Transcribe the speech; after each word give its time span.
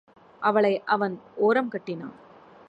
அவளை 0.41 0.83
அவன் 0.85 1.15
ஒரம் 1.41 1.67
கட்டினான். 1.67 2.17